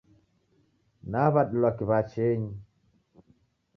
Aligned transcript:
Naw'adilwa 1.11 1.69
kiw'achenyi. 1.77 2.51